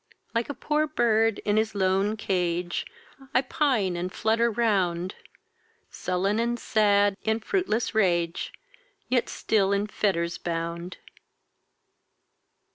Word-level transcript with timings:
Like 0.33 0.49
a 0.49 0.55
poor 0.55 0.87
bird, 0.87 1.37
in 1.45 1.57
his 1.57 1.75
lone 1.75 2.17
cage, 2.17 2.87
I 3.35 3.43
pine 3.43 3.95
and 3.95 4.11
flutter 4.11 4.49
round, 4.49 5.13
Sullen 5.91 6.39
and 6.39 6.59
sad, 6.59 7.15
in 7.23 7.39
fruitless 7.39 7.93
rage, 7.93 8.51
Yet 9.09 9.29
still 9.29 9.71
in 9.71 9.85
fetters 9.85 10.39
bound. 10.39 10.97